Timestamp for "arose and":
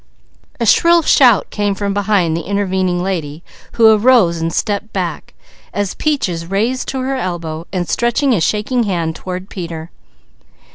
3.91-4.51